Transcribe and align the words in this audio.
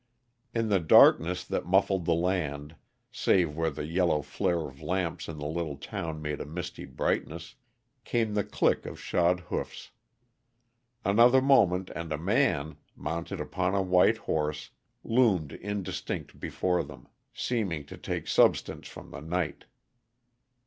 In 0.51 0.69
the 0.69 0.79
darkness 0.79 1.45
that 1.45 1.67
muffled 1.67 2.05
the 2.05 2.15
land, 2.15 2.75
save 3.11 3.55
where 3.55 3.69
the 3.69 3.85
yellow 3.85 4.23
flare 4.23 4.61
of 4.67 4.81
lamps 4.81 5.27
in 5.27 5.37
the 5.37 5.45
little 5.45 5.77
town 5.77 6.23
made 6.23 6.41
a 6.41 6.45
misty 6.47 6.85
brightness, 6.85 7.53
came 8.03 8.33
the 8.33 8.43
click 8.43 8.87
of 8.87 8.99
shod 8.99 9.41
hoofs. 9.41 9.91
Another 11.05 11.39
moment 11.39 11.91
and 11.91 12.11
a 12.11 12.17
man, 12.17 12.77
mounted 12.95 13.39
upon 13.39 13.75
a 13.75 13.81
white 13.83 14.17
horse, 14.17 14.71
loomed 15.03 15.51
indistinct 15.51 16.39
before 16.39 16.81
them, 16.83 17.07
seeming 17.31 17.85
to 17.85 17.95
take 17.95 18.27
substance 18.27 18.87
from 18.87 19.11
the 19.11 19.21
night. 19.21 19.65